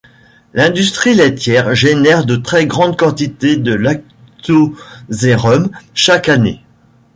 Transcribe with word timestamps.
L'industrie 0.55 1.13
laitière 1.13 1.75
génère 1.75 2.25
de 2.25 2.35
très 2.35 2.65
grandes 2.65 2.97
quantités 2.97 3.55
de 3.55 3.75
lactosérum 3.75 5.69
chaque 5.93 6.27
année. 6.27 6.63